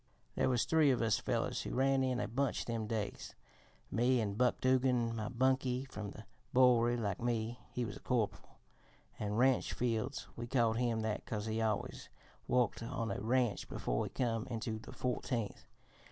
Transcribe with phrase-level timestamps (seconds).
[0.33, 3.35] "There was three of us fellers who ran in a bunch them days:
[3.91, 8.57] me an' Buck Dugan, my bunkie, from the Bowery like me (he was a corporal),
[9.19, 12.09] an' Ranch Fields we called him that 'cause he always
[12.49, 15.67] woiked on a ranch before he come into the Fourteenth.